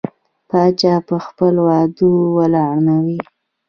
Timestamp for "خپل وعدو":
1.25-2.09